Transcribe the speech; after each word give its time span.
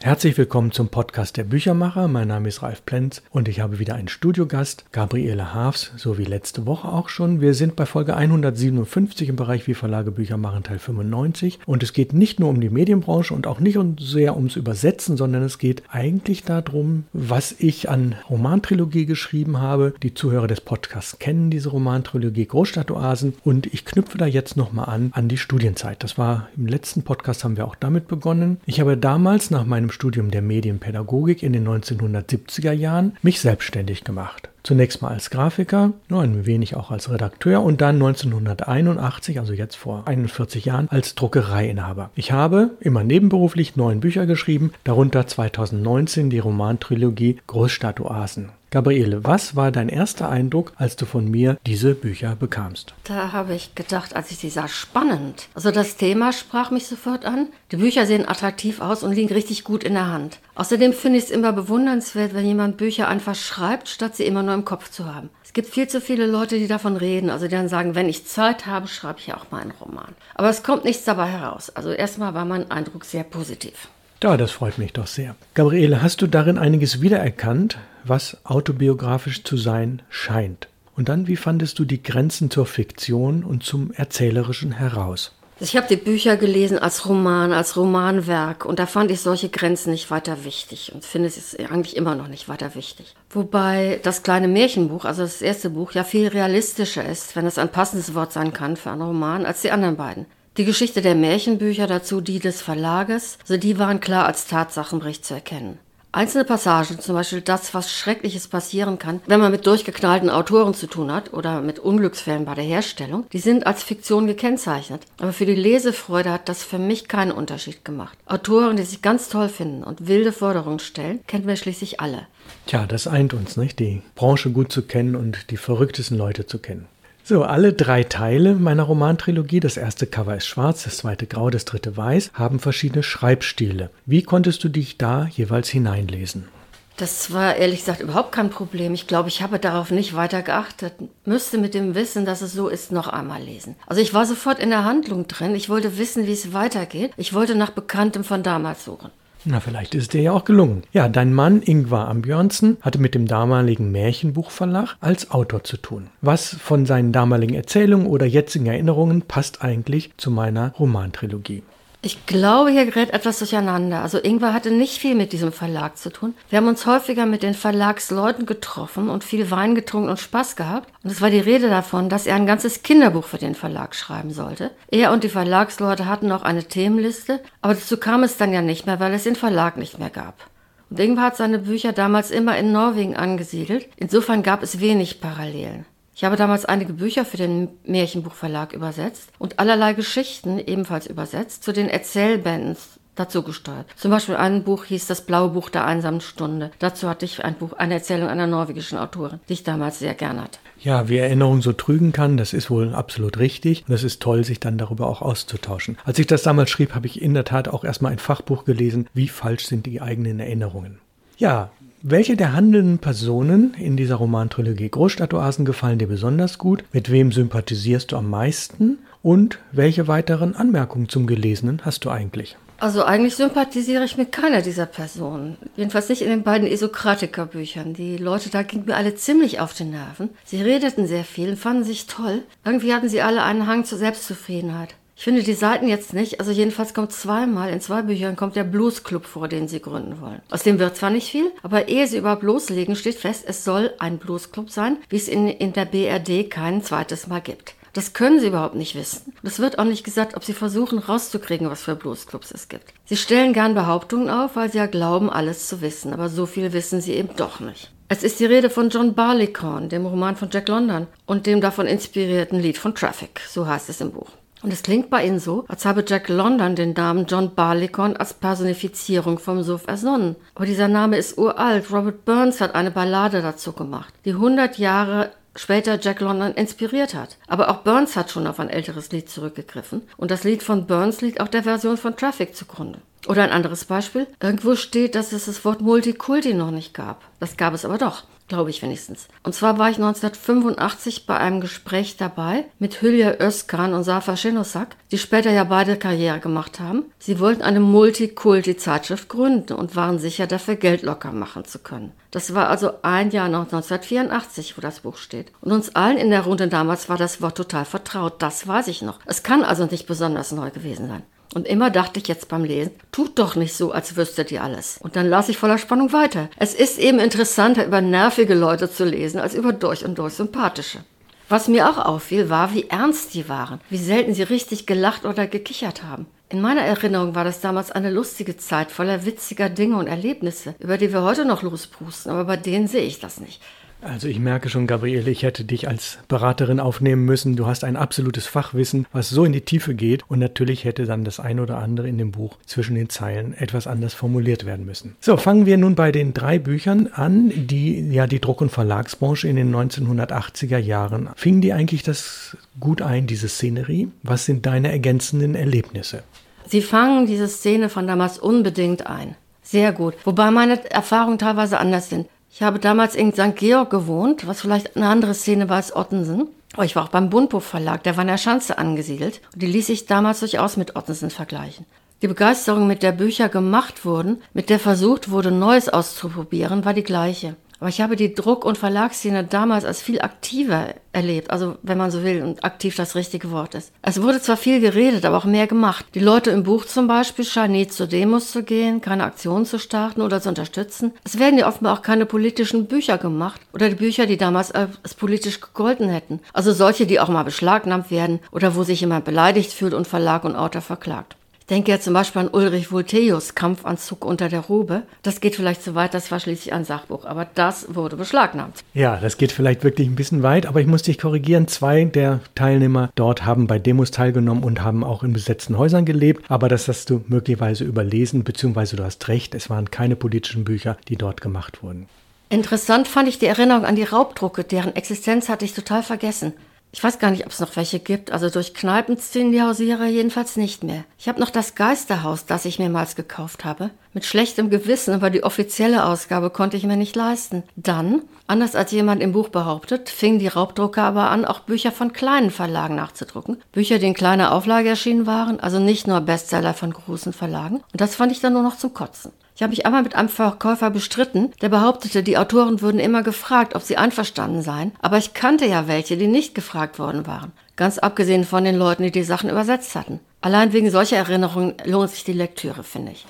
Herzlich 0.00 0.38
willkommen 0.38 0.70
zum 0.70 0.90
Podcast 0.90 1.36
der 1.36 1.42
Büchermacher. 1.42 2.06
Mein 2.06 2.28
Name 2.28 2.46
ist 2.46 2.62
Ralf 2.62 2.86
Plenz 2.86 3.20
und 3.30 3.48
ich 3.48 3.58
habe 3.58 3.80
wieder 3.80 3.96
einen 3.96 4.06
Studiogast, 4.06 4.84
Gabriele 4.92 5.52
Haafs, 5.52 5.90
so 5.96 6.18
wie 6.18 6.24
letzte 6.24 6.66
Woche 6.66 6.86
auch 6.86 7.08
schon. 7.08 7.40
Wir 7.40 7.52
sind 7.52 7.74
bei 7.74 7.84
Folge 7.84 8.16
157 8.16 9.28
im 9.28 9.34
Bereich 9.34 9.66
Wie 9.66 9.74
Verlage 9.74 10.12
Bücher 10.12 10.36
machen, 10.36 10.62
Teil 10.62 10.78
95. 10.78 11.58
Und 11.66 11.82
es 11.82 11.92
geht 11.92 12.12
nicht 12.12 12.38
nur 12.38 12.48
um 12.48 12.60
die 12.60 12.70
Medienbranche 12.70 13.34
und 13.34 13.48
auch 13.48 13.58
nicht 13.58 13.76
sehr 13.98 14.36
ums 14.36 14.54
Übersetzen, 14.54 15.16
sondern 15.16 15.42
es 15.42 15.58
geht 15.58 15.82
eigentlich 15.90 16.44
darum, 16.44 17.04
was 17.12 17.50
ich 17.58 17.90
an 17.90 18.14
Romantrilogie 18.30 19.04
geschrieben 19.04 19.58
habe. 19.58 19.94
Die 20.04 20.14
Zuhörer 20.14 20.46
des 20.46 20.60
Podcasts 20.60 21.18
kennen 21.18 21.50
diese 21.50 21.70
Romantrilogie 21.70 22.46
Großstadtoasen 22.46 23.34
und 23.42 23.66
ich 23.66 23.84
knüpfe 23.84 24.16
da 24.16 24.26
jetzt 24.26 24.56
nochmal 24.56 24.88
an 24.88 25.10
an 25.12 25.26
die 25.26 25.38
Studienzeit. 25.38 26.04
Das 26.04 26.16
war 26.16 26.48
im 26.56 26.66
letzten 26.66 27.02
Podcast 27.02 27.42
haben 27.42 27.56
wir 27.56 27.66
auch 27.66 27.74
damit 27.74 28.06
begonnen. 28.06 28.60
Ich 28.64 28.78
habe 28.78 28.96
damals 28.96 29.50
nach 29.50 29.66
meinem 29.66 29.87
meinem 29.88 29.92
Studium 29.92 30.30
der 30.30 30.42
Medienpädagogik 30.42 31.42
in 31.42 31.54
den 31.54 31.66
1970er 31.66 32.72
Jahren 32.72 33.16
mich 33.22 33.40
selbstständig 33.40 34.04
gemacht. 34.04 34.50
Zunächst 34.62 35.00
mal 35.00 35.08
als 35.08 35.30
Grafiker, 35.30 35.92
nur 36.08 36.22
ein 36.22 36.44
wenig 36.44 36.76
auch 36.76 36.90
als 36.90 37.10
Redakteur 37.10 37.62
und 37.62 37.80
dann 37.80 37.94
1981, 37.94 39.40
also 39.40 39.54
jetzt 39.54 39.76
vor 39.76 40.06
41 40.06 40.66
Jahren, 40.66 40.88
als 40.90 41.14
Druckereiinhaber. 41.14 42.10
Ich 42.14 42.32
habe 42.32 42.72
immer 42.80 43.02
nebenberuflich 43.02 43.76
neun 43.76 44.00
Bücher 44.00 44.26
geschrieben, 44.26 44.72
darunter 44.84 45.26
2019 45.26 46.28
die 46.28 46.38
Romantrilogie 46.38 47.38
Großstadtoasen. 47.46 48.50
Gabriele, 48.70 49.24
was 49.24 49.56
war 49.56 49.72
dein 49.72 49.88
erster 49.88 50.28
Eindruck, 50.28 50.74
als 50.76 50.96
du 50.96 51.06
von 51.06 51.30
mir 51.30 51.56
diese 51.64 51.94
Bücher 51.94 52.36
bekamst? 52.36 52.92
Da 53.04 53.32
habe 53.32 53.54
ich 53.54 53.74
gedacht, 53.74 54.14
als 54.14 54.30
ich 54.30 54.36
sie 54.36 54.50
sah, 54.50 54.68
spannend. 54.68 55.48
Also 55.54 55.70
das 55.70 55.96
Thema 55.96 56.34
sprach 56.34 56.70
mich 56.70 56.86
sofort 56.86 57.24
an. 57.24 57.48
Die 57.72 57.78
Bücher 57.78 58.04
sehen 58.04 58.28
attraktiv 58.28 58.82
aus 58.82 59.02
und 59.02 59.14
liegen 59.14 59.32
richtig 59.32 59.64
gut 59.64 59.84
in 59.84 59.94
der 59.94 60.08
Hand. 60.08 60.40
Außerdem 60.54 60.92
finde 60.92 61.18
ich 61.18 61.24
es 61.24 61.30
immer 61.30 61.54
bewundernswert, 61.54 62.34
wenn 62.34 62.44
jemand 62.44 62.76
Bücher 62.76 63.08
einfach 63.08 63.34
schreibt, 63.34 63.88
statt 63.88 64.16
sie 64.16 64.26
immer 64.26 64.42
nur 64.42 64.54
im 64.54 64.66
Kopf 64.66 64.90
zu 64.90 65.06
haben. 65.06 65.30
Es 65.42 65.54
gibt 65.54 65.68
viel 65.68 65.88
zu 65.88 66.02
viele 66.02 66.26
Leute, 66.26 66.58
die 66.58 66.68
davon 66.68 66.98
reden, 66.98 67.30
also 67.30 67.46
die 67.46 67.54
dann 67.54 67.70
sagen, 67.70 67.94
wenn 67.94 68.06
ich 68.06 68.26
Zeit 68.26 68.66
habe, 68.66 68.86
schreibe 68.86 69.20
ich 69.20 69.32
auch 69.32 69.50
mal 69.50 69.62
einen 69.62 69.70
Roman. 69.70 70.14
Aber 70.34 70.50
es 70.50 70.62
kommt 70.62 70.84
nichts 70.84 71.04
dabei 71.04 71.28
heraus. 71.28 71.70
Also 71.70 71.90
erstmal 71.90 72.34
war 72.34 72.44
mein 72.44 72.70
Eindruck 72.70 73.06
sehr 73.06 73.24
positiv. 73.24 73.88
Ja, 74.22 74.36
das 74.36 74.50
freut 74.50 74.78
mich 74.78 74.92
doch 74.92 75.06
sehr. 75.06 75.36
Gabriele, 75.54 76.02
hast 76.02 76.20
du 76.22 76.26
darin 76.26 76.58
einiges 76.58 77.00
wiedererkannt, 77.00 77.78
was 78.02 78.36
autobiografisch 78.44 79.44
zu 79.44 79.56
sein 79.56 80.02
scheint? 80.08 80.68
Und 80.96 81.08
dann, 81.08 81.28
wie 81.28 81.36
fandest 81.36 81.78
du 81.78 81.84
die 81.84 82.02
Grenzen 82.02 82.50
zur 82.50 82.66
Fiktion 82.66 83.44
und 83.44 83.62
zum 83.62 83.92
Erzählerischen 83.92 84.72
heraus? 84.72 85.32
Ich 85.60 85.76
habe 85.76 85.86
die 85.88 85.96
Bücher 85.96 86.36
gelesen 86.36 86.78
als 86.78 87.08
Roman, 87.08 87.52
als 87.52 87.76
Romanwerk 87.76 88.64
und 88.64 88.78
da 88.78 88.86
fand 88.86 89.10
ich 89.10 89.20
solche 89.20 89.48
Grenzen 89.48 89.90
nicht 89.90 90.10
weiter 90.10 90.44
wichtig 90.44 90.92
und 90.94 91.04
finde 91.04 91.28
es 91.28 91.56
eigentlich 91.56 91.96
immer 91.96 92.14
noch 92.14 92.28
nicht 92.28 92.48
weiter 92.48 92.76
wichtig. 92.76 93.14
Wobei 93.30 93.98
das 94.04 94.22
kleine 94.22 94.46
Märchenbuch, 94.46 95.04
also 95.04 95.22
das 95.22 95.42
erste 95.42 95.70
Buch, 95.70 95.92
ja 95.92 96.04
viel 96.04 96.28
realistischer 96.28 97.04
ist, 97.04 97.34
wenn 97.34 97.46
es 97.46 97.58
ein 97.58 97.70
passendes 97.70 98.14
Wort 98.14 98.32
sein 98.32 98.52
kann 98.52 98.76
für 98.76 98.90
einen 98.90 99.02
Roman, 99.02 99.46
als 99.46 99.62
die 99.62 99.72
anderen 99.72 99.96
beiden. 99.96 100.26
Die 100.58 100.64
Geschichte 100.64 101.02
der 101.02 101.14
Märchenbücher, 101.14 101.86
dazu 101.86 102.20
die 102.20 102.40
des 102.40 102.60
Verlages, 102.62 103.38
also 103.42 103.56
die 103.56 103.78
waren 103.78 104.00
klar 104.00 104.26
als 104.26 104.48
Tatsachenbericht 104.48 105.24
zu 105.24 105.34
erkennen. 105.34 105.78
Einzelne 106.10 106.44
Passagen, 106.44 106.98
zum 106.98 107.14
Beispiel 107.14 107.42
das, 107.42 107.74
was 107.74 107.92
Schreckliches 107.92 108.48
passieren 108.48 108.98
kann, 108.98 109.20
wenn 109.28 109.38
man 109.38 109.52
mit 109.52 109.68
durchgeknallten 109.68 110.30
Autoren 110.30 110.74
zu 110.74 110.88
tun 110.88 111.12
hat 111.12 111.32
oder 111.32 111.60
mit 111.60 111.78
Unglücksfällen 111.78 112.44
bei 112.44 112.54
der 112.54 112.64
Herstellung, 112.64 113.24
die 113.32 113.38
sind 113.38 113.68
als 113.68 113.84
Fiktion 113.84 114.26
gekennzeichnet. 114.26 115.02
Aber 115.20 115.32
für 115.32 115.46
die 115.46 115.54
Lesefreude 115.54 116.32
hat 116.32 116.48
das 116.48 116.64
für 116.64 116.78
mich 116.78 117.06
keinen 117.06 117.30
Unterschied 117.30 117.84
gemacht. 117.84 118.18
Autoren, 118.26 118.76
die 118.76 118.82
sich 118.82 119.00
ganz 119.00 119.28
toll 119.28 119.48
finden 119.48 119.84
und 119.84 120.08
wilde 120.08 120.32
Forderungen 120.32 120.80
stellen, 120.80 121.20
kennen 121.28 121.46
wir 121.46 121.54
schließlich 121.54 122.00
alle. 122.00 122.26
Tja, 122.66 122.84
das 122.86 123.06
eint 123.06 123.32
uns, 123.32 123.56
nicht? 123.56 123.78
Die 123.78 124.02
Branche 124.16 124.50
gut 124.50 124.72
zu 124.72 124.82
kennen 124.82 125.14
und 125.14 125.50
die 125.50 125.56
verrücktesten 125.56 126.18
Leute 126.18 126.46
zu 126.46 126.58
kennen. 126.58 126.88
So, 127.28 127.42
alle 127.42 127.74
drei 127.74 128.04
Teile 128.04 128.54
meiner 128.54 128.84
Romantrilogie, 128.84 129.60
das 129.60 129.76
erste 129.76 130.06
Cover 130.06 130.34
ist 130.34 130.46
schwarz, 130.46 130.84
das 130.84 130.96
zweite 130.96 131.26
grau, 131.26 131.50
das 131.50 131.66
dritte 131.66 131.94
weiß, 131.94 132.30
haben 132.32 132.58
verschiedene 132.58 133.02
Schreibstile. 133.02 133.90
Wie 134.06 134.22
konntest 134.22 134.64
du 134.64 134.70
dich 134.70 134.96
da 134.96 135.26
jeweils 135.26 135.68
hineinlesen? 135.68 136.48
Das 136.96 137.30
war 137.30 137.56
ehrlich 137.56 137.80
gesagt 137.80 138.00
überhaupt 138.00 138.32
kein 138.32 138.48
Problem. 138.48 138.94
Ich 138.94 139.06
glaube, 139.06 139.28
ich 139.28 139.42
habe 139.42 139.58
darauf 139.58 139.90
nicht 139.90 140.16
weiter 140.16 140.40
geachtet. 140.40 140.94
Müsste 141.26 141.58
mit 141.58 141.74
dem 141.74 141.94
Wissen, 141.94 142.24
dass 142.24 142.40
es 142.40 142.54
so 142.54 142.68
ist, 142.68 142.92
noch 142.92 143.08
einmal 143.08 143.42
lesen. 143.42 143.76
Also 143.86 144.00
ich 144.00 144.14
war 144.14 144.24
sofort 144.24 144.58
in 144.58 144.70
der 144.70 144.84
Handlung 144.84 145.28
drin. 145.28 145.54
Ich 145.54 145.68
wollte 145.68 145.98
wissen, 145.98 146.26
wie 146.26 146.32
es 146.32 146.54
weitergeht. 146.54 147.12
Ich 147.18 147.34
wollte 147.34 147.54
nach 147.54 147.72
Bekanntem 147.72 148.24
von 148.24 148.42
damals 148.42 148.86
suchen. 148.86 149.10
Na, 149.50 149.60
vielleicht 149.60 149.94
ist 149.94 150.02
es 150.02 150.08
dir 150.08 150.20
ja 150.20 150.32
auch 150.32 150.44
gelungen. 150.44 150.82
Ja, 150.92 151.08
dein 151.08 151.32
Mann 151.32 151.62
Ingvar 151.62 152.08
Ambjörnsen 152.08 152.76
hatte 152.82 152.98
mit 152.98 153.14
dem 153.14 153.26
damaligen 153.26 153.90
Märchenbuchverlag 153.90 154.96
als 155.00 155.30
Autor 155.30 155.64
zu 155.64 155.78
tun. 155.78 156.08
Was 156.20 156.54
von 156.54 156.84
seinen 156.84 157.12
damaligen 157.12 157.54
Erzählungen 157.54 158.08
oder 158.08 158.26
jetzigen 158.26 158.66
Erinnerungen 158.66 159.22
passt 159.22 159.62
eigentlich 159.62 160.10
zu 160.18 160.30
meiner 160.30 160.72
Romantrilogie? 160.72 161.62
Ich 162.00 162.26
glaube, 162.26 162.70
hier 162.70 162.86
gerät 162.86 163.10
etwas 163.10 163.40
durcheinander. 163.40 164.02
Also 164.02 164.18
Ingwer 164.22 164.52
hatte 164.54 164.70
nicht 164.70 164.98
viel 164.98 165.16
mit 165.16 165.32
diesem 165.32 165.50
Verlag 165.50 165.98
zu 165.98 166.10
tun. 166.10 166.34
Wir 166.48 166.58
haben 166.58 166.68
uns 166.68 166.86
häufiger 166.86 167.26
mit 167.26 167.42
den 167.42 167.54
Verlagsleuten 167.54 168.46
getroffen 168.46 169.10
und 169.10 169.24
viel 169.24 169.50
Wein 169.50 169.74
getrunken 169.74 170.08
und 170.08 170.20
Spaß 170.20 170.54
gehabt. 170.54 170.92
Und 171.02 171.10
es 171.10 171.20
war 171.20 171.30
die 171.30 171.40
Rede 171.40 171.68
davon, 171.68 172.08
dass 172.08 172.26
er 172.26 172.36
ein 172.36 172.46
ganzes 172.46 172.84
Kinderbuch 172.84 173.24
für 173.24 173.38
den 173.38 173.56
Verlag 173.56 173.96
schreiben 173.96 174.30
sollte. 174.30 174.70
Er 174.92 175.10
und 175.10 175.24
die 175.24 175.28
Verlagsleute 175.28 176.06
hatten 176.06 176.30
auch 176.30 176.42
eine 176.42 176.62
Themenliste, 176.62 177.40
aber 177.62 177.74
dazu 177.74 177.96
kam 177.96 178.22
es 178.22 178.36
dann 178.36 178.52
ja 178.52 178.62
nicht 178.62 178.86
mehr, 178.86 179.00
weil 179.00 179.12
es 179.12 179.24
den 179.24 179.34
Verlag 179.34 179.76
nicht 179.76 179.98
mehr 179.98 180.10
gab. 180.10 180.48
Und 180.90 181.00
Ingwer 181.00 181.24
hat 181.24 181.36
seine 181.36 181.58
Bücher 181.58 181.92
damals 181.92 182.30
immer 182.30 182.56
in 182.56 182.70
Norwegen 182.70 183.16
angesiedelt. 183.16 183.88
Insofern 183.96 184.44
gab 184.44 184.62
es 184.62 184.78
wenig 184.78 185.20
Parallelen. 185.20 185.84
Ich 186.18 186.24
habe 186.24 186.34
damals 186.34 186.64
einige 186.64 186.94
Bücher 186.94 187.24
für 187.24 187.36
den 187.36 187.68
Märchenbuchverlag 187.84 188.72
übersetzt 188.72 189.30
und 189.38 189.60
allerlei 189.60 189.92
Geschichten 189.92 190.58
ebenfalls 190.58 191.06
übersetzt 191.06 191.62
zu 191.62 191.72
den 191.72 191.88
Erzählbänden 191.88 192.76
dazu 193.14 193.44
gesteuert. 193.44 193.86
Zum 193.94 194.10
Beispiel 194.10 194.34
ein 194.34 194.64
Buch 194.64 194.86
hieß 194.86 195.06
Das 195.06 195.20
blaue 195.20 195.50
Buch 195.50 195.70
der 195.70 195.86
einsamen 195.86 196.20
Stunde. 196.20 196.72
Dazu 196.80 197.08
hatte 197.08 197.24
ich 197.24 197.44
ein 197.44 197.54
Buch, 197.54 197.74
eine 197.74 197.94
Erzählung 197.94 198.28
einer 198.28 198.48
norwegischen 198.48 198.98
Autorin, 198.98 199.38
die 199.48 199.52
ich 199.52 199.62
damals 199.62 200.00
sehr 200.00 200.14
gern 200.14 200.40
hatte. 200.40 200.58
Ja, 200.80 201.08
wie 201.08 201.18
Erinnerung 201.18 201.62
so 201.62 201.72
trügen 201.72 202.10
kann, 202.10 202.36
das 202.36 202.52
ist 202.52 202.68
wohl 202.68 202.96
absolut 202.96 203.38
richtig. 203.38 203.84
Und 203.86 203.94
es 203.94 204.02
ist 204.02 204.20
toll, 204.20 204.42
sich 204.42 204.58
dann 204.58 204.76
darüber 204.76 205.06
auch 205.06 205.22
auszutauschen. 205.22 205.98
Als 206.04 206.18
ich 206.18 206.26
das 206.26 206.42
damals 206.42 206.70
schrieb, 206.70 206.96
habe 206.96 207.06
ich 207.06 207.22
in 207.22 207.34
der 207.34 207.44
Tat 207.44 207.68
auch 207.68 207.84
erstmal 207.84 208.10
ein 208.10 208.18
Fachbuch 208.18 208.64
gelesen, 208.64 209.06
wie 209.14 209.28
falsch 209.28 209.66
sind 209.66 209.86
die 209.86 210.00
eigenen 210.00 210.40
Erinnerungen. 210.40 210.98
Ja, 211.36 211.70
welche 212.02 212.36
der 212.36 212.52
handelnden 212.52 212.98
Personen 212.98 213.74
in 213.74 213.96
dieser 213.96 214.16
Romantrilogie 214.16 214.88
Großstadtoasen 214.88 215.64
gefallen 215.64 215.98
dir 215.98 216.06
besonders 216.06 216.58
gut? 216.58 216.84
Mit 216.92 217.10
wem 217.10 217.32
sympathisierst 217.32 218.12
du 218.12 218.16
am 218.16 218.30
meisten? 218.30 218.98
Und 219.22 219.58
welche 219.72 220.06
weiteren 220.06 220.54
Anmerkungen 220.54 221.08
zum 221.08 221.26
Gelesenen 221.26 221.80
hast 221.84 222.04
du 222.04 222.10
eigentlich? 222.10 222.56
Also 222.80 223.02
eigentlich 223.02 223.34
sympathisiere 223.34 224.04
ich 224.04 224.16
mit 224.16 224.30
keiner 224.30 224.62
dieser 224.62 224.86
Personen. 224.86 225.56
Jedenfalls 225.74 226.08
nicht 226.08 226.22
in 226.22 226.28
den 226.28 226.44
beiden 226.44 226.68
Esokratiker-Büchern. 226.68 227.94
Die 227.94 228.16
Leute 228.16 228.50
da 228.50 228.62
gingen 228.62 228.84
mir 228.86 228.94
alle 228.94 229.16
ziemlich 229.16 229.58
auf 229.58 229.74
den 229.74 229.90
Nerven. 229.90 230.30
Sie 230.44 230.62
redeten 230.62 231.08
sehr 231.08 231.24
viel 231.24 231.50
und 231.50 231.58
fanden 231.58 231.82
sich 231.82 232.06
toll. 232.06 232.44
Irgendwie 232.64 232.94
hatten 232.94 233.08
sie 233.08 233.20
alle 233.20 233.42
einen 233.42 233.66
Hang 233.66 233.84
zur 233.84 233.98
Selbstzufriedenheit. 233.98 234.94
Ich 235.18 235.24
finde 235.24 235.42
die 235.42 235.54
Seiten 235.54 235.88
jetzt 235.88 236.14
nicht. 236.14 236.38
Also 236.38 236.52
jedenfalls 236.52 236.94
kommt 236.94 237.12
zweimal, 237.12 237.70
in 237.70 237.80
zwei 237.80 238.02
Büchern 238.02 238.36
kommt 238.36 238.54
der 238.54 238.62
Blues 238.62 239.02
Club 239.02 239.26
vor, 239.26 239.48
den 239.48 239.66
sie 239.66 239.82
gründen 239.82 240.20
wollen. 240.20 240.40
Aus 240.48 240.62
dem 240.62 240.78
wird 240.78 240.96
zwar 240.96 241.10
nicht 241.10 241.28
viel, 241.28 241.50
aber 241.64 241.88
ehe 241.88 242.06
sie 242.06 242.18
überhaupt 242.18 242.44
loslegen, 242.44 242.94
steht 242.94 243.16
fest, 243.16 243.44
es 243.48 243.64
soll 243.64 243.92
ein 243.98 244.18
Blues 244.18 244.52
Club 244.52 244.70
sein, 244.70 244.96
wie 245.08 245.16
es 245.16 245.26
in, 245.26 245.48
in 245.48 245.72
der 245.72 245.86
BRD 245.86 246.48
kein 246.48 246.84
zweites 246.84 247.26
Mal 247.26 247.40
gibt. 247.40 247.74
Das 247.94 248.12
können 248.12 248.38
sie 248.38 248.46
überhaupt 248.46 248.76
nicht 248.76 248.94
wissen. 248.94 249.32
Es 249.42 249.58
wird 249.58 249.80
auch 249.80 249.84
nicht 249.84 250.04
gesagt, 250.04 250.36
ob 250.36 250.44
sie 250.44 250.52
versuchen 250.52 251.00
rauszukriegen, 251.00 251.68
was 251.68 251.82
für 251.82 251.96
Bluesclubs 251.96 252.52
es 252.52 252.68
gibt. 252.68 252.94
Sie 253.04 253.16
stellen 253.16 253.52
gern 253.52 253.74
Behauptungen 253.74 254.30
auf, 254.30 254.54
weil 254.54 254.70
sie 254.70 254.78
ja 254.78 254.86
glauben, 254.86 255.30
alles 255.30 255.66
zu 255.66 255.80
wissen, 255.80 256.12
aber 256.12 256.28
so 256.28 256.46
viel 256.46 256.72
wissen 256.72 257.00
sie 257.00 257.14
eben 257.14 257.30
doch 257.34 257.58
nicht. 257.58 257.90
Es 258.06 258.22
ist 258.22 258.38
die 258.38 258.46
Rede 258.46 258.70
von 258.70 258.88
John 258.88 259.14
Barleycorn, 259.14 259.88
dem 259.88 260.06
Roman 260.06 260.36
von 260.36 260.48
Jack 260.52 260.68
London 260.68 261.08
und 261.26 261.46
dem 261.46 261.60
davon 261.60 261.88
inspirierten 261.88 262.60
Lied 262.60 262.78
von 262.78 262.94
Traffic, 262.94 263.40
so 263.48 263.66
heißt 263.66 263.88
es 263.88 264.00
im 264.00 264.12
Buch. 264.12 264.30
Und 264.62 264.72
es 264.72 264.82
klingt 264.82 265.10
bei 265.10 265.24
Ihnen 265.24 265.38
so, 265.38 265.64
als 265.68 265.84
habe 265.84 266.04
Jack 266.06 266.28
London 266.28 266.74
den 266.74 266.92
Namen 266.92 267.26
John 267.26 267.54
Barleycorn 267.54 268.16
als 268.16 268.34
Personifizierung 268.34 269.38
vom 269.38 269.62
Suff 269.62 269.86
ersonnen. 269.86 270.36
Aber 270.54 270.66
dieser 270.66 270.88
Name 270.88 271.16
ist 271.16 271.38
uralt. 271.38 271.90
Robert 271.92 272.24
Burns 272.24 272.60
hat 272.60 272.74
eine 272.74 272.90
Ballade 272.90 273.42
dazu 273.42 273.72
gemacht, 273.72 274.12
die 274.24 274.32
100 274.32 274.78
Jahre 274.78 275.30
später 275.54 275.98
Jack 276.00 276.20
London 276.20 276.52
inspiriert 276.54 277.14
hat. 277.14 277.36
Aber 277.46 277.68
auch 277.68 277.78
Burns 277.78 278.16
hat 278.16 278.30
schon 278.30 278.46
auf 278.46 278.60
ein 278.60 278.70
älteres 278.70 279.10
Lied 279.10 279.28
zurückgegriffen. 279.28 280.02
Und 280.16 280.30
das 280.30 280.44
Lied 280.44 280.62
von 280.62 280.86
Burns 280.86 281.20
liegt 281.20 281.40
auch 281.40 281.48
der 281.48 281.64
Version 281.64 281.96
von 281.96 282.16
Traffic 282.16 282.54
zugrunde. 282.54 283.00
Oder 283.26 283.42
ein 283.42 283.50
anderes 283.50 283.84
Beispiel. 283.84 284.26
Irgendwo 284.40 284.76
steht, 284.76 285.14
dass 285.14 285.32
es 285.32 285.46
das 285.46 285.64
Wort 285.64 285.80
Multikulti 285.80 286.54
noch 286.54 286.70
nicht 286.70 286.94
gab. 286.94 287.22
Das 287.40 287.56
gab 287.56 287.74
es 287.74 287.84
aber 287.84 287.98
doch. 287.98 288.24
Glaube 288.48 288.70
ich 288.70 288.82
wenigstens. 288.82 289.28
Und 289.42 289.54
zwar 289.54 289.78
war 289.78 289.90
ich 289.90 289.96
1985 289.96 291.26
bei 291.26 291.36
einem 291.36 291.60
Gespräch 291.60 292.16
dabei 292.16 292.64
mit 292.78 293.00
Hülya 293.00 293.36
Özkan 293.40 293.94
und 293.94 294.04
Safa 294.04 294.36
Şenosak, 294.36 294.96
die 295.10 295.18
später 295.18 295.50
ja 295.50 295.64
beide 295.64 295.96
Karriere 295.96 296.40
gemacht 296.40 296.80
haben. 296.80 297.04
Sie 297.18 297.38
wollten 297.38 297.62
eine 297.62 297.80
Multikulti-Zeitschrift 297.80 299.28
gründen 299.28 299.74
und 299.74 299.96
waren 299.96 300.18
sicher, 300.18 300.46
dafür 300.46 300.76
Geld 300.76 301.02
locker 301.02 301.32
machen 301.32 301.64
zu 301.64 301.78
können. 301.78 302.12
Das 302.30 302.54
war 302.54 302.68
also 302.68 302.92
ein 303.02 303.30
Jahr 303.30 303.48
nach 303.48 303.64
1984, 303.64 304.76
wo 304.76 304.80
das 304.82 305.00
Buch 305.00 305.16
steht. 305.16 305.52
Und 305.60 305.72
uns 305.72 305.94
allen 305.94 306.18
in 306.18 306.30
der 306.30 306.42
Runde 306.42 306.68
damals 306.68 307.08
war 307.08 307.16
das 307.16 307.40
Wort 307.40 307.56
total 307.56 307.84
vertraut. 307.84 308.42
Das 308.42 308.66
weiß 308.66 308.88
ich 308.88 309.02
noch. 309.02 309.18
Es 309.24 309.42
kann 309.42 309.62
also 309.62 309.86
nicht 309.86 310.06
besonders 310.06 310.52
neu 310.52 310.70
gewesen 310.70 311.08
sein. 311.08 311.22
Und 311.54 311.66
immer 311.66 311.90
dachte 311.90 312.20
ich 312.20 312.28
jetzt 312.28 312.48
beim 312.48 312.64
Lesen, 312.64 312.92
tut 313.10 313.38
doch 313.38 313.56
nicht 313.56 313.74
so, 313.74 313.92
als 313.92 314.16
wüsstet 314.16 314.52
ihr 314.52 314.62
alles. 314.62 314.98
Und 315.02 315.16
dann 315.16 315.28
las 315.28 315.48
ich 315.48 315.56
voller 315.56 315.78
Spannung 315.78 316.12
weiter. 316.12 316.50
Es 316.56 316.74
ist 316.74 316.98
eben 316.98 317.18
interessanter, 317.18 317.86
über 317.86 318.00
nervige 318.00 318.54
Leute 318.54 318.90
zu 318.90 319.04
lesen, 319.04 319.40
als 319.40 319.54
über 319.54 319.72
durch 319.72 320.04
und 320.04 320.18
durch 320.18 320.34
sympathische. 320.34 321.00
Was 321.48 321.68
mir 321.68 321.88
auch 321.88 321.96
auffiel, 321.96 322.50
war, 322.50 322.74
wie 322.74 322.90
ernst 322.90 323.32
die 323.32 323.48
waren, 323.48 323.80
wie 323.88 323.96
selten 323.96 324.34
sie 324.34 324.42
richtig 324.42 324.86
gelacht 324.86 325.24
oder 325.24 325.46
gekichert 325.46 326.02
haben. 326.02 326.26
In 326.50 326.60
meiner 326.60 326.82
Erinnerung 326.82 327.34
war 327.34 327.44
das 327.44 327.60
damals 327.60 327.90
eine 327.90 328.10
lustige 328.10 328.56
Zeit 328.58 328.90
voller 328.90 329.24
witziger 329.24 329.70
Dinge 329.70 329.96
und 329.96 330.06
Erlebnisse, 330.06 330.74
über 330.78 330.98
die 330.98 331.12
wir 331.12 331.22
heute 331.22 331.46
noch 331.46 331.62
losprusten, 331.62 332.30
aber 332.30 332.44
bei 332.44 332.56
denen 332.56 332.86
sehe 332.86 333.02
ich 333.02 333.20
das 333.20 333.40
nicht. 333.40 333.62
Also 334.00 334.28
ich 334.28 334.38
merke 334.38 334.68
schon, 334.68 334.86
Gabriele, 334.86 335.30
ich 335.30 335.42
hätte 335.42 335.64
dich 335.64 335.88
als 335.88 336.18
Beraterin 336.28 336.78
aufnehmen 336.78 337.24
müssen. 337.24 337.56
Du 337.56 337.66
hast 337.66 337.82
ein 337.82 337.96
absolutes 337.96 338.46
Fachwissen, 338.46 339.06
was 339.12 339.28
so 339.28 339.44
in 339.44 339.52
die 339.52 339.62
Tiefe 339.62 339.94
geht. 339.94 340.22
Und 340.28 340.38
natürlich 340.38 340.84
hätte 340.84 341.04
dann 341.04 341.24
das 341.24 341.40
ein 341.40 341.58
oder 341.58 341.78
andere 341.78 342.08
in 342.08 342.16
dem 342.16 342.30
Buch 342.30 342.56
zwischen 342.64 342.94
den 342.94 343.08
Zeilen 343.08 343.54
etwas 343.54 343.86
anders 343.86 344.14
formuliert 344.14 344.64
werden 344.64 344.86
müssen. 344.86 345.16
So, 345.20 345.36
fangen 345.36 345.66
wir 345.66 345.78
nun 345.78 345.96
bei 345.96 346.12
den 346.12 346.32
drei 346.32 346.58
Büchern 346.58 347.08
an, 347.12 347.52
die 347.54 348.10
ja 348.10 348.26
die 348.26 348.40
Druck- 348.40 348.60
und 348.60 348.70
Verlagsbranche 348.70 349.48
in 349.48 349.56
den 349.56 349.74
1980er 349.74 350.78
Jahren. 350.78 351.30
Fing 351.34 351.60
die 351.60 351.72
eigentlich 351.72 352.04
das 352.04 352.56
gut 352.78 353.02
ein, 353.02 353.26
diese 353.26 353.48
Szenerie? 353.48 354.08
Was 354.22 354.44
sind 354.44 354.64
deine 354.66 354.92
ergänzenden 354.92 355.54
Erlebnisse? 355.56 356.22
Sie 356.66 356.82
fangen 356.82 357.26
diese 357.26 357.48
Szene 357.48 357.88
von 357.88 358.06
damals 358.06 358.38
unbedingt 358.38 359.06
ein. 359.06 359.34
Sehr 359.62 359.92
gut. 359.92 360.14
Wobei 360.24 360.50
meine 360.50 360.90
Erfahrungen 360.90 361.38
teilweise 361.38 361.78
anders 361.78 362.08
sind. 362.08 362.26
Ich 362.50 362.62
habe 362.62 362.78
damals 362.78 363.14
in 363.14 363.32
St. 363.32 363.56
Georg 363.56 363.90
gewohnt, 363.90 364.46
was 364.46 364.60
vielleicht 364.60 364.96
eine 364.96 365.08
andere 365.08 365.34
Szene 365.34 365.68
war 365.68 365.76
als 365.76 365.94
Ottensen. 365.94 366.48
Aber 366.74 366.84
ich 366.84 366.96
war 366.96 367.04
auch 367.04 367.08
beim 367.08 367.30
Bundbuch 367.30 367.62
Verlag, 367.62 368.02
der 368.02 368.16
war 368.16 368.22
in 368.22 368.28
der 368.28 368.38
Schanze 368.38 368.78
angesiedelt. 368.78 369.40
Und 369.52 369.62
die 369.62 369.66
ließ 369.66 369.86
sich 369.86 370.06
damals 370.06 370.40
durchaus 370.40 370.76
mit 370.76 370.96
Ottensen 370.96 371.30
vergleichen. 371.30 371.86
Die 372.20 372.28
Begeisterung, 372.28 372.86
mit 372.86 373.02
der 373.02 373.12
Bücher 373.12 373.48
gemacht 373.48 374.04
wurden, 374.04 374.42
mit 374.52 374.70
der 374.70 374.80
versucht 374.80 375.30
wurde, 375.30 375.52
Neues 375.52 375.88
auszuprobieren, 375.88 376.84
war 376.84 376.94
die 376.94 377.04
gleiche. 377.04 377.54
Aber 377.80 377.88
ich 377.88 378.00
habe 378.00 378.16
die 378.16 378.34
Druck- 378.34 378.64
und 378.64 378.76
Verlagsszene 378.76 379.44
damals 379.44 379.84
als 379.84 380.02
viel 380.02 380.20
aktiver 380.20 380.94
erlebt, 381.12 381.50
also 381.50 381.76
wenn 381.82 381.98
man 381.98 382.10
so 382.10 382.22
will 382.24 382.42
und 382.42 382.64
aktiv 382.64 382.96
das 382.96 383.14
richtige 383.14 383.50
Wort 383.50 383.74
ist. 383.74 383.92
Es 384.02 384.20
wurde 384.22 384.40
zwar 384.40 384.56
viel 384.56 384.80
geredet, 384.80 385.24
aber 385.24 385.36
auch 385.36 385.44
mehr 385.44 385.66
gemacht. 385.66 386.06
Die 386.14 386.20
Leute 386.20 386.50
im 386.50 386.64
Buch 386.64 386.84
zum 386.84 387.06
Beispiel 387.06 387.44
scheinen 387.44 387.72
nie 387.72 387.86
zu 387.86 388.06
Demos 388.06 388.50
zu 388.50 388.62
gehen, 388.62 389.00
keine 389.00 389.24
Aktionen 389.24 389.64
zu 389.64 389.78
starten 389.78 390.22
oder 390.22 390.40
zu 390.40 390.48
unterstützen. 390.48 391.12
Es 391.24 391.38
werden 391.38 391.58
ja 391.58 391.68
offenbar 391.68 391.96
auch 391.96 392.02
keine 392.02 392.26
politischen 392.26 392.86
Bücher 392.86 393.18
gemacht 393.18 393.60
oder 393.72 393.88
die 393.88 393.94
Bücher, 393.94 394.26
die 394.26 394.36
damals 394.36 394.72
als 394.72 395.14
politisch 395.14 395.60
gegolten 395.60 396.08
hätten. 396.08 396.40
Also 396.52 396.72
solche, 396.72 397.06
die 397.06 397.20
auch 397.20 397.28
mal 397.28 397.44
beschlagnahmt 397.44 398.10
werden 398.10 398.40
oder 398.50 398.74
wo 398.74 398.82
sich 398.82 399.00
jemand 399.00 399.24
beleidigt 399.24 399.72
fühlt 399.72 399.94
und 399.94 400.06
Verlag 400.06 400.44
und 400.44 400.56
Autor 400.56 400.82
verklagt 400.82 401.37
denke 401.70 401.90
ja 401.90 402.00
zum 402.00 402.14
Beispiel 402.14 402.42
an 402.42 402.48
Ulrich 402.48 402.90
Volteus 402.90 403.54
Kampfanzug 403.54 404.24
unter 404.24 404.48
der 404.48 404.60
Robe. 404.60 405.02
Das 405.22 405.40
geht 405.40 405.56
vielleicht 405.56 405.82
zu 405.82 405.94
weit, 405.94 406.14
das 406.14 406.30
war 406.30 406.40
schließlich 406.40 406.72
ein 406.72 406.84
Sachbuch, 406.84 407.24
aber 407.24 407.46
das 407.54 407.94
wurde 407.94 408.16
beschlagnahmt. 408.16 408.84
Ja, 408.94 409.16
das 409.16 409.36
geht 409.36 409.52
vielleicht 409.52 409.84
wirklich 409.84 410.08
ein 410.08 410.14
bisschen 410.14 410.42
weit, 410.42 410.66
aber 410.66 410.80
ich 410.80 410.86
muss 410.86 411.02
dich 411.02 411.18
korrigieren. 411.18 411.68
Zwei 411.68 412.04
der 412.04 412.40
Teilnehmer 412.54 413.10
dort 413.14 413.44
haben 413.44 413.66
bei 413.66 413.78
Demos 413.78 414.10
teilgenommen 414.10 414.64
und 414.64 414.82
haben 414.82 415.04
auch 415.04 415.22
in 415.22 415.32
besetzten 415.32 415.76
Häusern 415.76 416.04
gelebt, 416.04 416.44
aber 416.50 416.68
das 416.68 416.88
hast 416.88 417.10
du 417.10 417.24
möglicherweise 417.28 417.84
überlesen, 417.84 418.44
beziehungsweise 418.44 418.96
du 418.96 419.04
hast 419.04 419.28
recht, 419.28 419.54
es 419.54 419.70
waren 419.70 419.90
keine 419.90 420.16
politischen 420.16 420.64
Bücher, 420.64 420.96
die 421.08 421.16
dort 421.16 421.40
gemacht 421.40 421.82
wurden. 421.82 422.08
Interessant 422.50 423.08
fand 423.08 423.28
ich 423.28 423.38
die 423.38 423.46
Erinnerung 423.46 423.84
an 423.84 423.96
die 423.96 424.04
Raubdrucke, 424.04 424.64
deren 424.64 424.96
Existenz 424.96 425.48
hatte 425.48 425.66
ich 425.66 425.74
total 425.74 426.02
vergessen. 426.02 426.54
Ich 426.90 427.04
weiß 427.04 427.18
gar 427.18 427.30
nicht, 427.30 427.44
ob 427.44 427.52
es 427.52 427.60
noch 427.60 427.76
welche 427.76 427.98
gibt. 427.98 428.30
Also 428.32 428.48
durch 428.48 428.72
Kneipen 428.72 429.18
ziehen 429.18 429.52
die 429.52 429.60
Hausierer 429.62 430.06
jedenfalls 430.06 430.56
nicht 430.56 430.82
mehr. 430.82 431.04
Ich 431.18 431.28
habe 431.28 431.40
noch 431.40 431.50
das 431.50 431.74
Geisterhaus, 431.74 432.46
das 432.46 432.64
ich 432.64 432.78
mehrmals 432.78 433.14
gekauft 433.14 433.64
habe. 433.64 433.90
Mit 434.18 434.26
schlechtem 434.26 434.68
Gewissen, 434.68 435.14
aber 435.14 435.30
die 435.30 435.44
offizielle 435.44 436.04
Ausgabe 436.04 436.50
konnte 436.50 436.76
ich 436.76 436.82
mir 436.82 436.96
nicht 436.96 437.14
leisten. 437.14 437.62
Dann, 437.76 438.22
anders 438.48 438.74
als 438.74 438.90
jemand 438.90 439.22
im 439.22 439.30
Buch 439.30 439.48
behauptet, 439.48 440.10
fingen 440.10 440.40
die 440.40 440.48
Raubdrucker 440.48 441.04
aber 441.04 441.30
an, 441.30 441.44
auch 441.44 441.60
Bücher 441.60 441.92
von 441.92 442.12
kleinen 442.12 442.50
Verlagen 442.50 442.96
nachzudrucken. 442.96 443.62
Bücher, 443.70 444.00
die 444.00 444.08
in 444.08 444.14
kleiner 444.14 444.50
Auflage 444.50 444.88
erschienen 444.88 445.28
waren, 445.28 445.60
also 445.60 445.78
nicht 445.78 446.08
nur 446.08 446.20
Bestseller 446.20 446.74
von 446.74 446.92
großen 446.92 447.32
Verlagen. 447.32 447.76
Und 447.76 448.00
das 448.00 448.16
fand 448.16 448.32
ich 448.32 448.40
dann 448.40 448.54
nur 448.54 448.64
noch 448.64 448.76
zum 448.76 448.92
Kotzen. 448.92 449.30
Ich 449.54 449.62
habe 449.62 449.70
mich 449.70 449.86
einmal 449.86 450.02
mit 450.02 450.16
einem 450.16 450.28
Verkäufer 450.28 450.90
bestritten, 450.90 451.52
der 451.62 451.68
behauptete, 451.68 452.24
die 452.24 452.38
Autoren 452.38 452.80
würden 452.80 452.98
immer 452.98 453.22
gefragt, 453.22 453.76
ob 453.76 453.82
sie 453.82 453.98
einverstanden 453.98 454.62
seien. 454.62 454.90
Aber 455.00 455.18
ich 455.18 455.32
kannte 455.32 455.66
ja 455.66 455.86
welche, 455.86 456.16
die 456.16 456.26
nicht 456.26 456.56
gefragt 456.56 456.98
worden 456.98 457.28
waren. 457.28 457.52
Ganz 457.76 457.98
abgesehen 457.98 458.42
von 458.42 458.64
den 458.64 458.74
Leuten, 458.74 459.04
die 459.04 459.12
die 459.12 459.22
Sachen 459.22 459.48
übersetzt 459.48 459.94
hatten. 459.94 460.18
Allein 460.40 460.72
wegen 460.72 460.90
solcher 460.90 461.18
Erinnerungen 461.18 461.74
lohnt 461.84 462.10
sich 462.10 462.24
die 462.24 462.32
Lektüre, 462.32 462.82
finde 462.82 463.12
ich. 463.12 463.24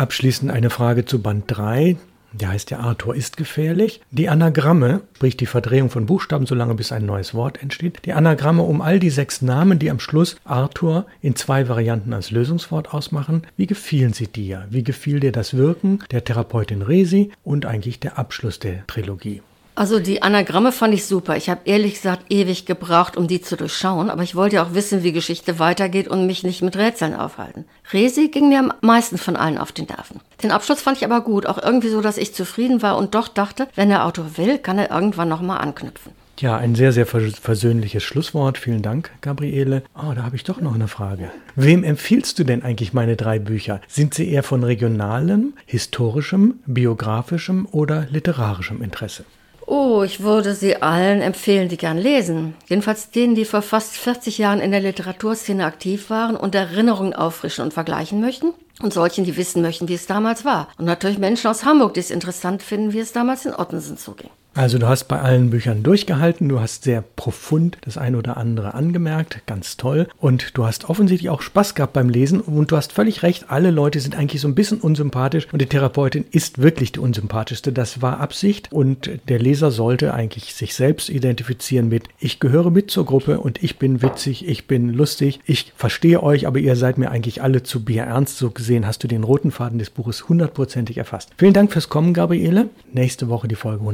Abschließend 0.00 0.50
eine 0.50 0.70
Frage 0.70 1.04
zu 1.04 1.20
Band 1.20 1.44
3. 1.48 1.98
Der 2.32 2.48
heißt 2.48 2.70
ja 2.70 2.78
Arthur 2.78 3.14
ist 3.14 3.36
gefährlich. 3.36 4.00
Die 4.10 4.30
Anagramme, 4.30 5.02
sprich 5.14 5.36
die 5.36 5.44
Verdrehung 5.44 5.90
von 5.90 6.06
Buchstaben, 6.06 6.46
solange 6.46 6.74
bis 6.74 6.90
ein 6.90 7.04
neues 7.04 7.34
Wort 7.34 7.60
entsteht. 7.60 8.06
Die 8.06 8.14
Anagramme 8.14 8.62
um 8.62 8.80
all 8.80 8.98
die 8.98 9.10
sechs 9.10 9.42
Namen, 9.42 9.78
die 9.78 9.90
am 9.90 10.00
Schluss 10.00 10.36
Arthur 10.44 11.04
in 11.20 11.36
zwei 11.36 11.68
Varianten 11.68 12.14
als 12.14 12.30
Lösungswort 12.30 12.94
ausmachen. 12.94 13.42
Wie 13.58 13.66
gefielen 13.66 14.14
sie 14.14 14.28
dir? 14.28 14.66
Wie 14.70 14.84
gefiel 14.84 15.20
dir 15.20 15.32
das 15.32 15.52
Wirken 15.52 15.98
der 16.10 16.24
Therapeutin 16.24 16.80
Resi 16.80 17.30
und 17.44 17.66
eigentlich 17.66 18.00
der 18.00 18.18
Abschluss 18.18 18.58
der 18.58 18.86
Trilogie? 18.86 19.42
Also 19.80 19.98
die 19.98 20.20
Anagramme 20.20 20.72
fand 20.72 20.92
ich 20.92 21.06
super. 21.06 21.38
Ich 21.38 21.48
habe 21.48 21.62
ehrlich 21.64 21.94
gesagt 21.94 22.26
ewig 22.28 22.66
gebraucht, 22.66 23.16
um 23.16 23.28
die 23.28 23.40
zu 23.40 23.56
durchschauen, 23.56 24.10
aber 24.10 24.22
ich 24.22 24.34
wollte 24.34 24.56
ja 24.56 24.62
auch 24.62 24.74
wissen, 24.74 25.02
wie 25.02 25.12
Geschichte 25.12 25.58
weitergeht 25.58 26.06
und 26.06 26.26
mich 26.26 26.42
nicht 26.42 26.60
mit 26.60 26.76
Rätseln 26.76 27.14
aufhalten. 27.14 27.64
Resi 27.90 28.28
ging 28.28 28.50
mir 28.50 28.58
am 28.58 28.74
meisten 28.82 29.16
von 29.16 29.36
allen 29.36 29.56
auf 29.56 29.72
den 29.72 29.86
Nerven. 29.86 30.20
Den 30.42 30.50
Abschluss 30.50 30.82
fand 30.82 30.98
ich 30.98 31.04
aber 31.06 31.22
gut, 31.22 31.46
auch 31.46 31.56
irgendwie 31.56 31.88
so, 31.88 32.02
dass 32.02 32.18
ich 32.18 32.34
zufrieden 32.34 32.82
war 32.82 32.98
und 32.98 33.14
doch 33.14 33.26
dachte, 33.26 33.68
wenn 33.74 33.88
der 33.88 34.04
Autor 34.04 34.36
will, 34.36 34.58
kann 34.58 34.76
er 34.76 34.90
irgendwann 34.90 35.30
nochmal 35.30 35.62
anknüpfen. 35.62 36.12
Ja, 36.40 36.58
ein 36.58 36.74
sehr, 36.74 36.92
sehr 36.92 37.06
versöhnliches 37.06 38.02
Schlusswort. 38.02 38.58
Vielen 38.58 38.82
Dank, 38.82 39.10
Gabriele. 39.22 39.82
Oh, 39.94 40.12
da 40.14 40.24
habe 40.24 40.36
ich 40.36 40.44
doch 40.44 40.60
noch 40.60 40.74
eine 40.74 40.88
Frage. 40.88 41.30
Wem 41.56 41.84
empfiehlst 41.84 42.38
du 42.38 42.44
denn 42.44 42.62
eigentlich 42.62 42.92
meine 42.92 43.16
drei 43.16 43.38
Bücher? 43.38 43.80
Sind 43.88 44.12
sie 44.12 44.30
eher 44.30 44.42
von 44.42 44.62
regionalem, 44.62 45.54
historischem, 45.64 46.56
biografischem 46.66 47.66
oder 47.70 48.06
literarischem 48.10 48.82
Interesse? 48.82 49.24
Oh, 49.66 50.02
ich 50.02 50.20
würde 50.20 50.54
sie 50.54 50.82
allen 50.82 51.20
empfehlen, 51.20 51.68
die 51.68 51.76
gern 51.76 51.98
lesen. 51.98 52.54
Jedenfalls 52.68 53.10
denen, 53.10 53.34
die 53.34 53.44
vor 53.44 53.62
fast 53.62 53.96
40 53.96 54.38
Jahren 54.38 54.60
in 54.60 54.70
der 54.70 54.80
Literaturszene 54.80 55.64
aktiv 55.64 56.10
waren 56.10 56.36
und 56.36 56.54
Erinnerungen 56.54 57.14
auffrischen 57.14 57.64
und 57.64 57.74
vergleichen 57.74 58.20
möchten. 58.20 58.52
Und 58.80 58.92
solchen, 58.92 59.24
die 59.24 59.36
wissen 59.36 59.62
möchten, 59.62 59.88
wie 59.88 59.94
es 59.94 60.06
damals 60.06 60.44
war. 60.44 60.68
Und 60.78 60.86
natürlich 60.86 61.18
Menschen 61.18 61.48
aus 61.48 61.64
Hamburg, 61.64 61.94
die 61.94 62.00
es 62.00 62.10
interessant 62.10 62.62
finden, 62.62 62.92
wie 62.92 62.98
es 62.98 63.12
damals 63.12 63.44
in 63.44 63.54
Ottensen 63.54 63.98
zuging. 63.98 64.30
Also 64.52 64.78
du 64.78 64.88
hast 64.88 65.04
bei 65.04 65.20
allen 65.20 65.50
Büchern 65.50 65.84
durchgehalten, 65.84 66.48
du 66.48 66.60
hast 66.60 66.82
sehr 66.82 67.02
profund 67.02 67.78
das 67.82 67.96
eine 67.96 68.18
oder 68.18 68.36
andere 68.36 68.74
angemerkt, 68.74 69.46
ganz 69.46 69.76
toll. 69.76 70.08
Und 70.18 70.58
du 70.58 70.66
hast 70.66 70.90
offensichtlich 70.90 71.30
auch 71.30 71.40
Spaß 71.40 71.76
gehabt 71.76 71.92
beim 71.92 72.08
Lesen 72.08 72.40
und 72.40 72.72
du 72.72 72.76
hast 72.76 72.92
völlig 72.92 73.22
recht, 73.22 73.46
alle 73.48 73.70
Leute 73.70 74.00
sind 74.00 74.16
eigentlich 74.16 74.40
so 74.40 74.48
ein 74.48 74.56
bisschen 74.56 74.80
unsympathisch 74.80 75.46
und 75.52 75.62
die 75.62 75.66
Therapeutin 75.66 76.24
ist 76.32 76.60
wirklich 76.60 76.92
die 76.92 76.98
unsympathischste. 76.98 77.72
Das 77.72 78.02
war 78.02 78.18
Absicht 78.18 78.72
und 78.72 79.10
der 79.28 79.38
Leser 79.38 79.70
sollte 79.70 80.14
eigentlich 80.14 80.54
sich 80.54 80.74
selbst 80.74 81.10
identifizieren 81.10 81.88
mit, 81.88 82.08
ich 82.18 82.40
gehöre 82.40 82.70
mit 82.70 82.90
zur 82.90 83.06
Gruppe 83.06 83.38
und 83.38 83.62
ich 83.62 83.78
bin 83.78 84.02
witzig, 84.02 84.48
ich 84.48 84.66
bin 84.66 84.88
lustig, 84.88 85.40
ich 85.44 85.72
verstehe 85.76 86.22
euch, 86.22 86.48
aber 86.48 86.58
ihr 86.58 86.74
seid 86.74 86.98
mir 86.98 87.10
eigentlich 87.10 87.40
alle 87.42 87.62
zu 87.62 87.84
bierernst. 87.84 88.36
So 88.36 88.50
gesehen 88.50 88.86
hast 88.86 89.04
du 89.04 89.08
den 89.08 89.22
roten 89.22 89.52
Faden 89.52 89.78
des 89.78 89.90
Buches 89.90 90.28
hundertprozentig 90.28 90.98
erfasst. 90.98 91.30
Vielen 91.38 91.52
Dank 91.52 91.72
fürs 91.72 91.88
Kommen, 91.88 92.14
Gabriele. 92.14 92.68
Nächste 92.92 93.28
Woche 93.28 93.46
die 93.46 93.54
Folge 93.54 93.84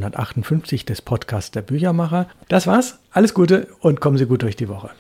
158 0.47 0.85
des 0.85 1.03
Podcasts 1.03 1.51
der 1.51 1.63
Büchermacher. 1.63 2.29
Das 2.49 2.67
war's. 2.67 2.99
Alles 3.11 3.35
Gute 3.35 3.67
und 3.81 4.01
kommen 4.01 4.17
Sie 4.17 4.27
gut 4.27 4.43
durch 4.43 4.57
die 4.57 4.69
Woche. 4.69 4.91